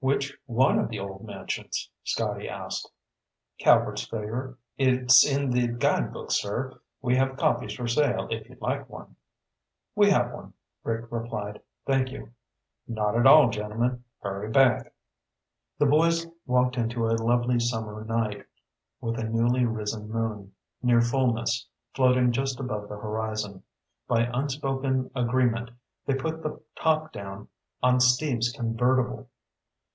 [0.00, 2.92] "Which one of the old mansions?" Scotty asked.
[3.58, 4.58] "Calvert's Favor.
[4.76, 6.78] It's in the guidebooks, sir.
[7.00, 9.16] We have copies for sale if you'd like one."
[9.96, 10.52] "We have one,"
[10.82, 11.62] Rick replied.
[11.86, 12.28] "Thank you."
[12.86, 14.04] "Not at all, gentlemen.
[14.20, 14.92] Hurry back."
[15.78, 18.44] The boys walked into a lovely summer night,
[19.00, 23.62] with a newly risen moon, near fullness, floating just above the horizon.
[24.06, 25.70] By unspoken agreement,
[26.04, 27.48] they put the top down
[27.82, 29.30] on Steve's convertible.